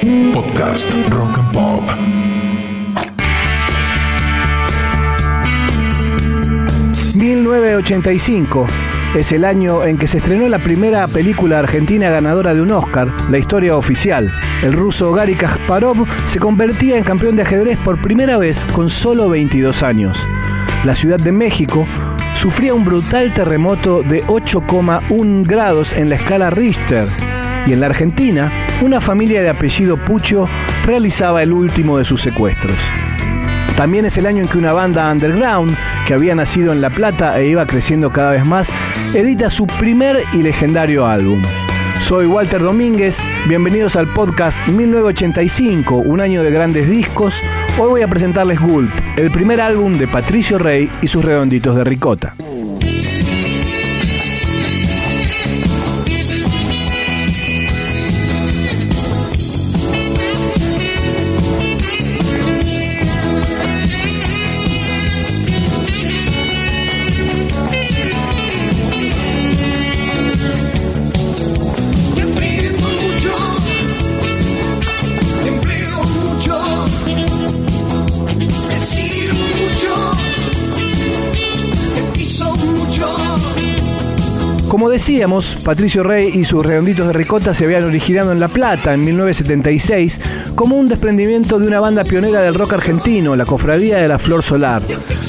[0.00, 1.84] Podcast Rock and Pop.
[7.14, 8.66] ...1985...
[9.14, 13.12] Es el año en que se estrenó la primera película argentina ganadora de un Oscar,
[13.28, 14.32] La Historia Oficial.
[14.62, 19.28] El ruso Gary Kasparov se convertía en campeón de ajedrez por primera vez con solo
[19.28, 20.16] 22 años.
[20.84, 21.86] La Ciudad de México
[22.32, 27.06] sufría un brutal terremoto de 8,1 grados en la escala Richter.
[27.66, 28.50] Y en la Argentina,
[28.82, 30.48] una familia de apellido Pucho
[30.86, 32.76] realizaba el último de sus secuestros.
[33.76, 35.76] También es el año en que una banda underground,
[36.06, 38.72] que había nacido en La Plata e iba creciendo cada vez más,
[39.14, 41.42] edita su primer y legendario álbum.
[42.00, 47.42] Soy Walter Domínguez, bienvenidos al podcast 1985, un año de grandes discos.
[47.78, 51.84] Hoy voy a presentarles Gulp, el primer álbum de Patricio Rey y sus redonditos de
[51.84, 52.34] ricota.
[85.10, 89.04] Decíamos, Patricio Rey y sus redonditos de ricota se habían originado en La Plata en
[89.04, 90.20] 1976
[90.54, 94.44] como un desprendimiento de una banda pionera del rock argentino, la Cofradía de la Flor
[94.44, 94.82] Solar.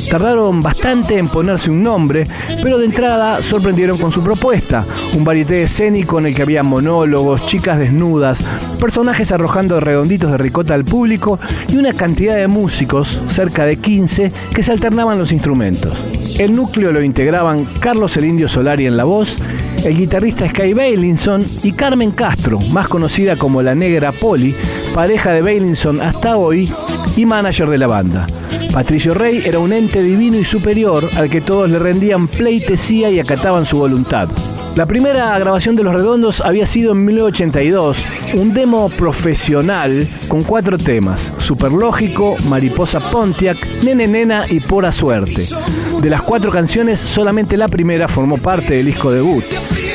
[0.07, 2.27] Tardaron bastante en ponerse un nombre,
[2.61, 7.47] pero de entrada sorprendieron con su propuesta, un varieté escénico en el que había monólogos,
[7.47, 8.43] chicas desnudas,
[8.79, 14.31] personajes arrojando redonditos de ricota al público y una cantidad de músicos, cerca de 15,
[14.53, 15.93] que se alternaban los instrumentos.
[16.37, 19.39] El núcleo lo integraban Carlos el Indio Solari en la voz,
[19.85, 24.55] el guitarrista Sky Bailinson y Carmen Castro, más conocida como la negra Poli,
[24.93, 26.71] pareja de Bailinson hasta hoy
[27.15, 28.27] y manager de la banda.
[28.73, 33.19] Patricio Rey era un ente divino y superior al que todos le rendían pleitesía y
[33.19, 34.29] acataban su voluntad.
[34.75, 38.05] La primera grabación de Los Redondos había sido en 1982,
[38.35, 45.45] un demo profesional con cuatro temas, Superlógico, Mariposa Pontiac, Nene Nena y Pura Suerte.
[46.01, 49.43] De las cuatro canciones, solamente la primera formó parte del disco debut.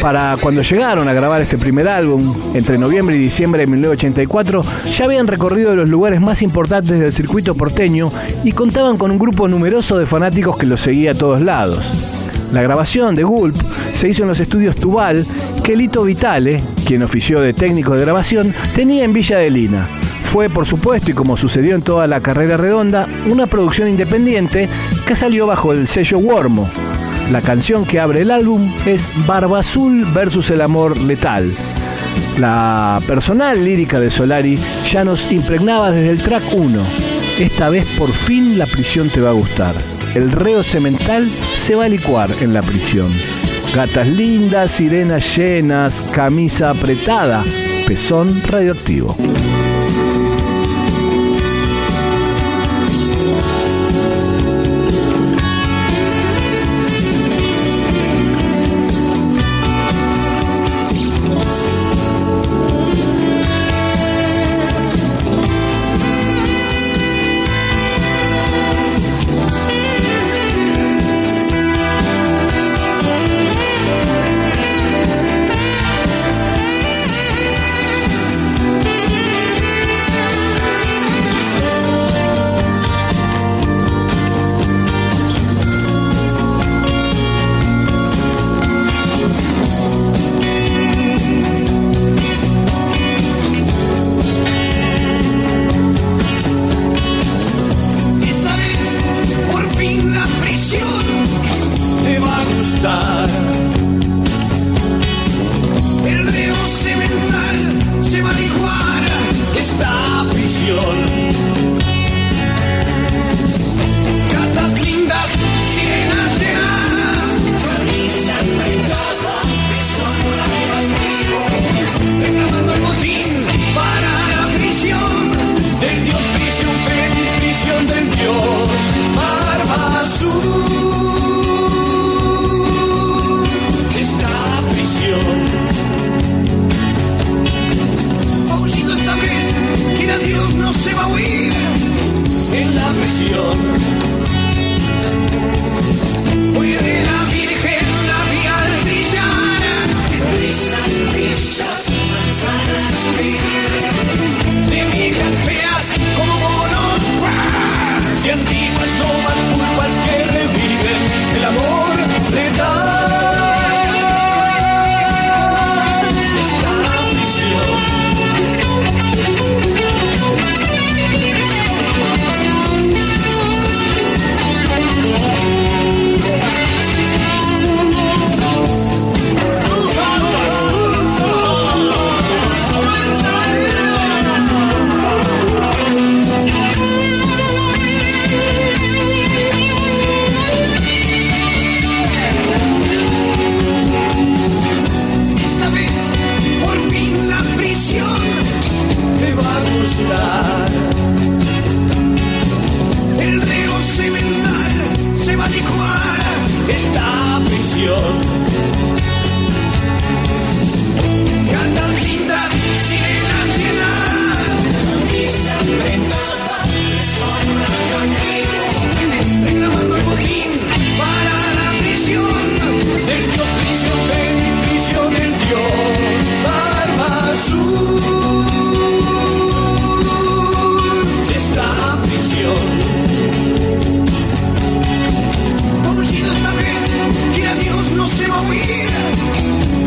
[0.02, 5.06] Para cuando llegaron a grabar este primer álbum, entre noviembre y diciembre de 1984, ya
[5.06, 8.12] habían recorrido los lugares más importantes del circuito porteño
[8.44, 12.15] y contaban con un grupo numeroso de fanáticos que los seguía a todos lados.
[12.52, 13.56] La grabación de Gulp
[13.94, 15.26] se hizo en los estudios Tubal
[15.62, 19.86] que Lito Vitale, quien ofició de técnico de grabación, tenía en Villa de Lina.
[20.24, 24.68] Fue, por supuesto, y como sucedió en toda la carrera redonda, una producción independiente
[25.06, 26.68] que salió bajo el sello Wormo.
[27.32, 31.50] La canción que abre el álbum es Barba Azul versus el amor letal.
[32.38, 34.58] La personal lírica de Solari
[34.90, 36.82] ya nos impregnaba desde el track 1.
[37.38, 39.95] Esta vez por fin la prisión te va a gustar.
[40.16, 43.12] El reo semental se va a licuar en la prisión.
[43.74, 47.44] Gatas lindas, sirenas llenas, camisa apretada,
[47.86, 49.14] pezón radioactivo.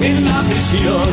[0.02, 1.10] En la prisión.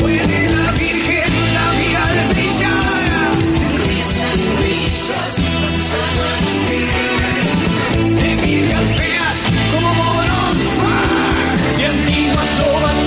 [0.00, 3.10] Puede la Virgen labial brillar.
[3.78, 6.42] Risas, risas, manzanas
[8.20, 9.38] de viejas feas
[9.72, 10.56] como monos
[11.78, 13.01] y antiguas lobas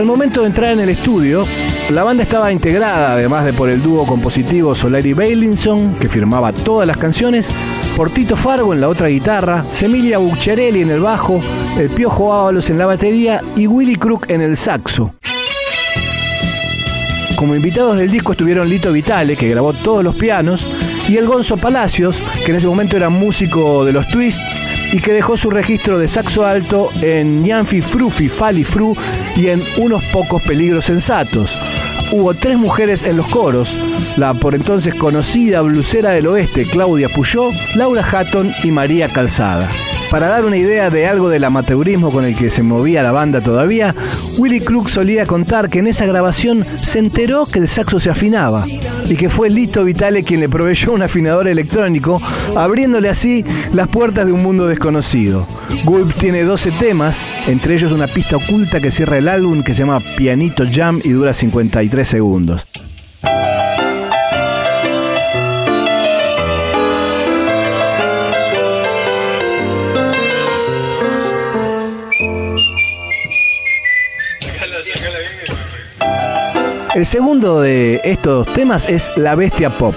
[0.00, 1.46] Al momento de entrar en el estudio,
[1.90, 6.88] la banda estaba integrada, además de por el dúo compositivo Solari Bailinson, que firmaba todas
[6.88, 7.50] las canciones,
[7.98, 11.42] por Tito Fargo en la otra guitarra, Semilia Bucciarelli en el bajo,
[11.78, 15.12] el Piojo Ábalos en la batería y Willy Crook en el saxo.
[17.36, 20.66] Como invitados del disco estuvieron Lito Vitale, que grabó todos los pianos,
[21.10, 22.16] y el Gonzo Palacios,
[22.46, 24.40] que en ese momento era músico de los Twist
[24.92, 28.96] y que dejó su registro de saxo alto en Ñanfi Frufi Fali Fru
[29.36, 31.56] y en Unos Pocos Peligros Sensatos.
[32.12, 33.76] Hubo tres mujeres en los coros,
[34.16, 39.68] la por entonces conocida blusera del oeste Claudia Puyó, Laura Hatton y María Calzada.
[40.10, 43.40] Para dar una idea de algo del amateurismo con el que se movía la banda
[43.40, 43.94] todavía,
[44.38, 48.66] Willy Crook solía contar que en esa grabación se enteró que el saxo se afinaba
[49.04, 52.20] y que fue Lito Vitale quien le proveyó un afinador electrónico,
[52.56, 55.46] abriéndole así las puertas de un mundo desconocido.
[55.84, 59.80] Gulp tiene 12 temas, entre ellos una pista oculta que cierra el álbum que se
[59.80, 62.66] llama Pianito Jam y dura 53 segundos.
[76.92, 79.94] El segundo de estos temas es La Bestia Pop,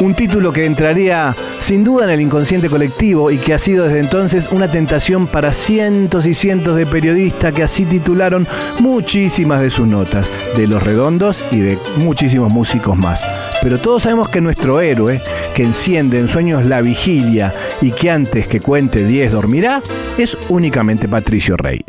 [0.00, 4.00] un título que entraría sin duda en el inconsciente colectivo y que ha sido desde
[4.00, 8.46] entonces una tentación para cientos y cientos de periodistas que así titularon
[8.80, 13.24] muchísimas de sus notas, de Los Redondos y de muchísimos músicos más.
[13.62, 15.22] Pero todos sabemos que nuestro héroe,
[15.54, 19.82] que enciende en sueños la vigilia y que antes que cuente 10 dormirá,
[20.18, 21.82] es únicamente Patricio Rey.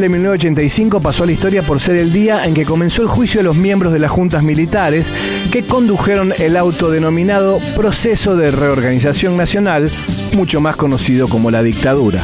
[0.00, 3.40] De 1985 pasó a la historia por ser el día en que comenzó el juicio
[3.40, 5.12] de los miembros de las juntas militares
[5.50, 9.90] que condujeron el autodenominado proceso de reorganización nacional,
[10.34, 12.22] mucho más conocido como la dictadura.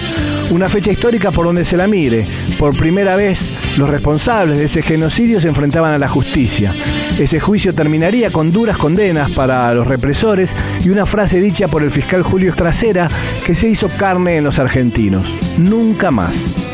[0.50, 2.25] Una fecha histórica por donde se la mire.
[2.59, 6.73] Por primera vez, los responsables de ese genocidio se enfrentaban a la justicia.
[7.18, 10.54] Ese juicio terminaría con duras condenas para los represores
[10.85, 13.09] y una frase dicha por el fiscal Julio Estracera
[13.45, 15.37] que se hizo carne en los argentinos.
[15.59, 16.66] Nunca más.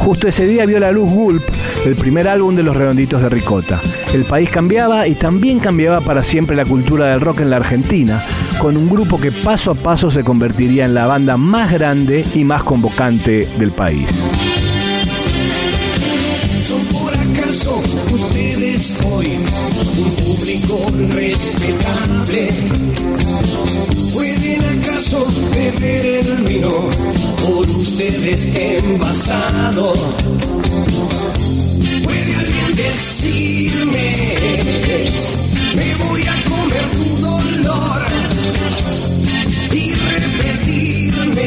[0.00, 1.42] Justo ese día vio la luz Gulp,
[1.84, 3.78] el primer álbum de los Redonditos de Ricota.
[4.14, 8.22] El país cambiaba y también cambiaba para siempre la cultura del rock en la Argentina,
[8.58, 12.44] con un grupo que paso a paso se convertiría en la banda más grande y
[12.44, 14.10] más convocante del país.
[25.40, 26.90] ¿Pueden acaso beber el vino
[27.40, 29.92] por ustedes envasado?
[32.04, 34.28] ¿Puede alguien decirme?
[35.74, 38.02] Me voy a comer tu dolor
[39.72, 41.42] y repetirme.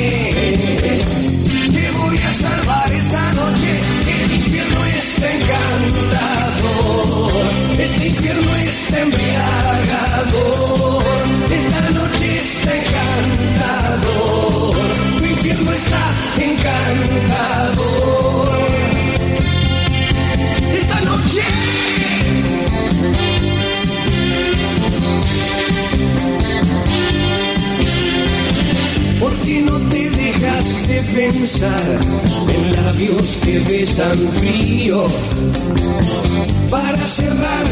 [1.72, 3.80] Te voy a salvar esta noche.
[4.08, 6.72] El infierno está encantador.
[7.80, 9.53] Este infierno está embriagador.
[32.50, 35.06] En labios que besan frío?
[36.70, 37.68] Para cerrar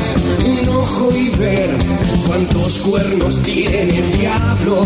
[0.46, 1.78] un ojo y ver
[2.28, 4.84] cuántos cuernos tiene el diablo.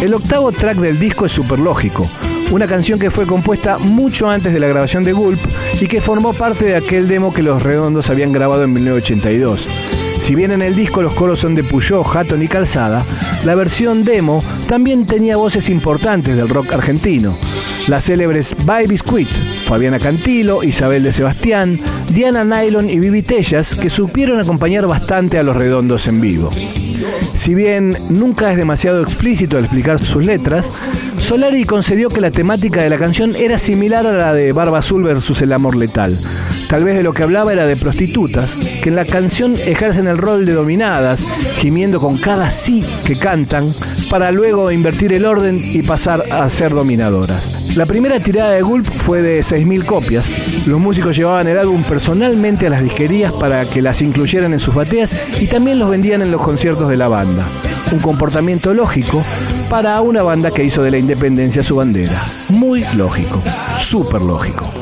[0.00, 2.10] El octavo track del disco es Superlógico,
[2.52, 5.38] una canción que fue compuesta mucho antes de la grabación de Gulp
[5.78, 9.68] y que formó parte de aquel demo que los Redondos habían grabado en 1982.
[10.20, 13.04] Si bien en el disco los coros son de Puyó, Hatton y Calzada,
[13.44, 17.36] la versión demo también tenía voces importantes del rock argentino.
[17.86, 19.28] Las célebres Bye Biscuit,
[19.66, 21.78] Fabiana Cantilo, Isabel de Sebastián,
[22.08, 26.50] Diana Nylon y Vivi Tellas, que supieron acompañar bastante a los redondos en vivo.
[27.34, 30.68] Si bien nunca es demasiado explícito al explicar sus letras,
[31.18, 35.02] Solari concedió que la temática de la canción era similar a la de Barba Azul
[35.02, 36.18] versus el amor letal.
[36.70, 40.18] Tal vez de lo que hablaba era de prostitutas, que en la canción ejercen el
[40.18, 43.74] rol de dominadas, gimiendo con cada sí que cantan,
[44.08, 47.76] para luego invertir el orden y pasar a ser dominadoras.
[47.76, 50.30] La primera tirada de Gulp fue de 6.000 copias.
[50.68, 54.72] Los músicos llevaban el álbum personalmente a las disquerías para que las incluyeran en sus
[54.72, 57.48] bateas y también los vendían en los conciertos de la banda.
[57.90, 59.24] Un comportamiento lógico
[59.68, 62.22] para una banda que hizo de la independencia su bandera.
[62.48, 63.42] Muy lógico,
[63.80, 64.79] súper lógico.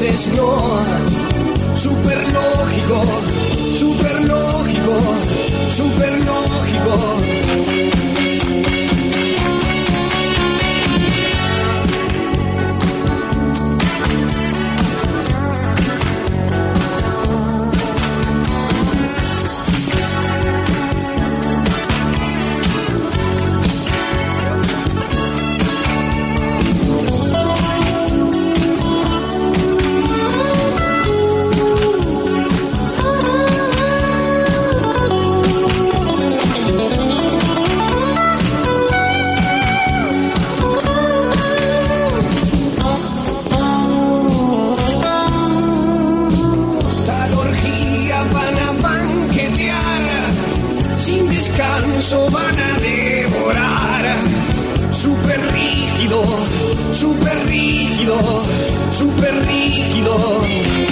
[0.00, 0.84] Dulces, no.
[1.74, 3.04] Super lógico,
[3.72, 4.20] super
[56.92, 58.46] lógico,
[58.90, 60.00] super lógico.
[60.02, 60.89] Para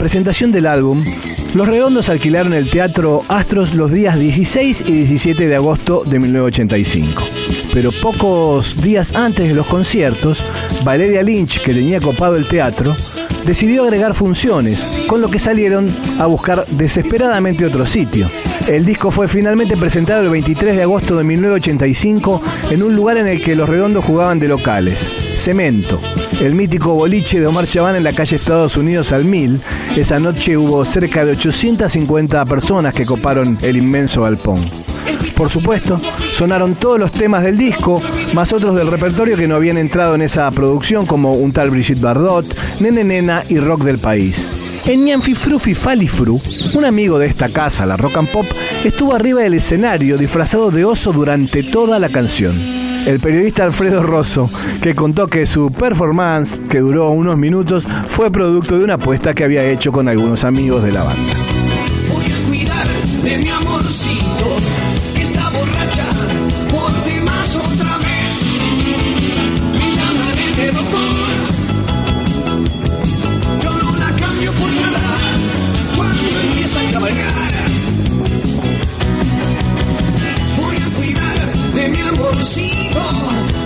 [0.00, 1.04] presentación del álbum,
[1.52, 7.22] los Redondos alquilaron el Teatro Astros los días 16 y 17 de agosto de 1985.
[7.74, 10.42] Pero pocos días antes de los conciertos,
[10.84, 12.96] Valeria Lynch, que tenía copado el teatro,
[13.44, 15.86] decidió agregar funciones, con lo que salieron
[16.18, 18.26] a buscar desesperadamente otro sitio.
[18.66, 23.28] El disco fue finalmente presentado el 23 de agosto de 1985 en un lugar en
[23.28, 24.98] el que los redondos jugaban de locales,
[25.34, 25.98] Cemento,
[26.40, 29.60] el mítico boliche de Omar Chaván en la calle Estados Unidos al Mil.
[29.96, 34.58] Esa noche hubo cerca de 850 personas que coparon el inmenso galpón.
[35.34, 36.00] Por supuesto,
[36.32, 38.02] sonaron todos los temas del disco,
[38.34, 42.00] más otros del repertorio que no habían entrado en esa producción, como un tal Brigitte
[42.00, 42.46] Bardot,
[42.80, 44.48] Nene Nena y Rock del País.
[44.86, 46.40] En Ñanfifrufi Falifru,
[46.74, 48.46] un amigo de esta casa, la Rock and Pop,
[48.82, 54.48] estuvo arriba del escenario disfrazado de oso durante toda la canción el periodista Alfredo Rosso,
[54.82, 59.44] que contó que su performance, que duró unos minutos, fue producto de una apuesta que
[59.44, 61.32] había hecho con algunos amigos de la banda.
[62.08, 62.86] Voy a cuidar
[63.22, 64.39] de mi amorcito,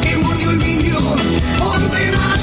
[0.01, 0.99] que mordió el vidrio
[1.59, 2.34] por demás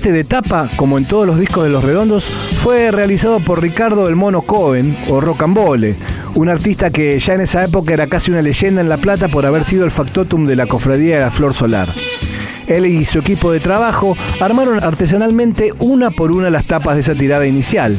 [0.00, 3.60] El arte de tapa, como en todos los discos de Los Redondos, fue realizado por
[3.60, 5.94] Ricardo El Mono Cohen o Rocambole,
[6.34, 9.44] un artista que ya en esa época era casi una leyenda en La Plata por
[9.44, 11.92] haber sido el factotum de la cofradía de la Flor Solar.
[12.66, 17.14] Él y su equipo de trabajo armaron artesanalmente una por una las tapas de esa
[17.14, 17.94] tirada inicial.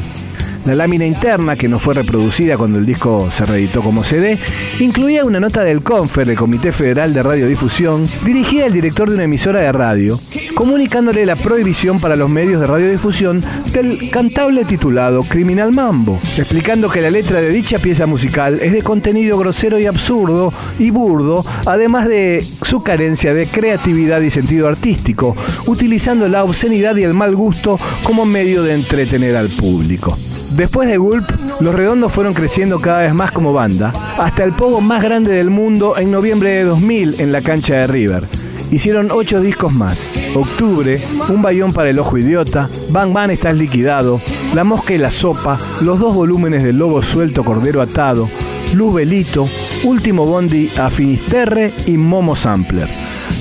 [0.64, 4.38] La lámina interna, que no fue reproducida cuando el disco se reeditó como CD,
[4.78, 9.24] incluía una nota del CONFER, el Comité Federal de Radiodifusión, dirigida al director de una
[9.24, 10.20] emisora de radio,
[10.54, 17.00] comunicándole la prohibición para los medios de radiodifusión del cantable titulado Criminal Mambo, explicando que
[17.00, 22.06] la letra de dicha pieza musical es de contenido grosero y absurdo y burdo, además
[22.06, 27.80] de su carencia de creatividad y sentido artístico, utilizando la obscenidad y el mal gusto
[28.04, 30.16] como medio de entretener al público.
[30.56, 31.24] Después de Gulp,
[31.60, 35.48] los redondos fueron creciendo cada vez más como banda, hasta el pogo más grande del
[35.50, 38.28] mundo en noviembre de 2000 en la cancha de River.
[38.70, 40.08] Hicieron ocho discos más.
[40.34, 44.20] Octubre, Un bayón para el ojo idiota, Bang Bang estás liquidado,
[44.54, 48.28] La mosca y la sopa, los dos volúmenes del lobo suelto cordero atado,
[48.74, 49.46] Luz Belito,
[49.84, 52.88] Último Bondi a Finisterre y Momo Sampler.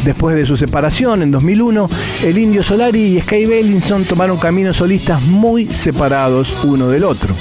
[0.04, 1.90] Después de su separación en 2001,
[2.24, 7.36] el Indio Solari y Sky Bellinson tomaron caminos solistas muy separados uno del otro.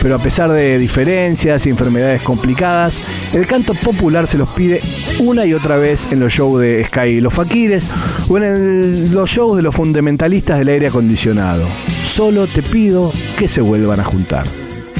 [0.00, 2.98] Pero a pesar de diferencias y enfermedades complicadas,
[3.34, 4.80] el canto popular se los pide
[5.18, 7.88] una y otra vez en los shows de Sky y los Faquires
[8.28, 11.66] o en los shows de los fundamentalistas del aire acondicionado.
[12.04, 14.46] Solo te pido que se vuelvan a juntar.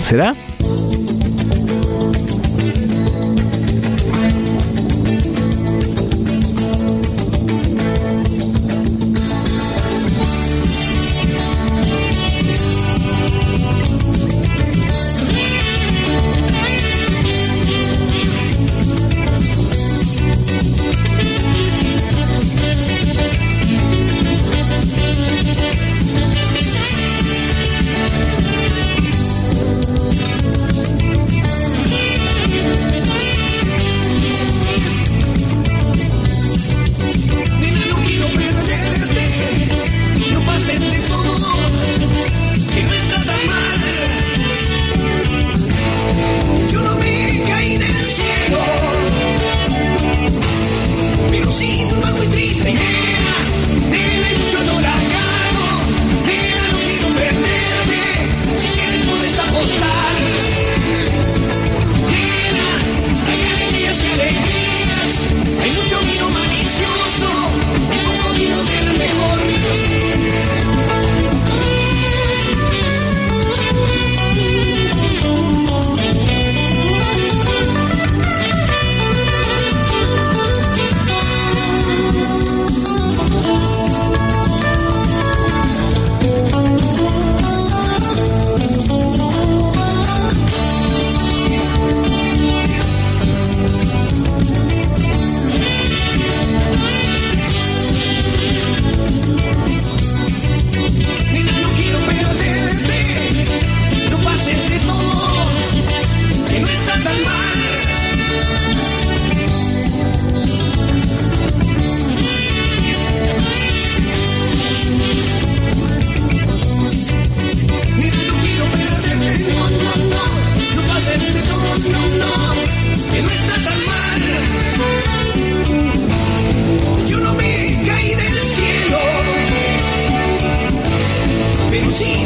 [0.02, 0.34] ¿Será?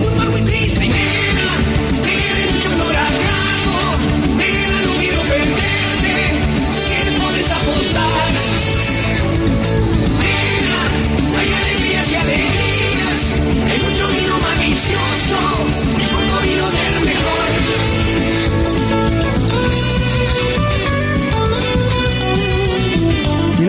[0.00, 1.17] What we these things?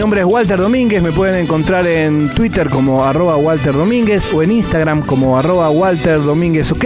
[0.10, 4.54] Nombre es Walter Domínguez, me pueden encontrar en Twitter como arroba Walter Domínguez o en
[4.54, 6.84] Instagram como arroba Walter Domínguez OK.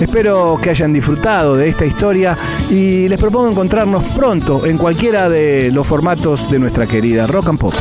[0.00, 2.38] Espero que hayan disfrutado de esta historia
[2.70, 7.58] y les propongo encontrarnos pronto en cualquiera de los formatos de nuestra querida Rock and
[7.58, 7.74] Pop.